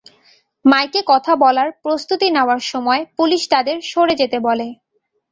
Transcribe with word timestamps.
মাইকে 0.65 1.01
কথা 1.07 1.33
বলার 1.43 1.69
প্রস্তুতি 1.83 2.27
নেওয়ার 2.31 2.61
সময় 2.71 3.01
পুলিশ 3.17 3.41
তাঁদের 3.51 3.77
সরে 3.83 4.15
যেতে 4.15 4.37
বলে। 4.47 4.67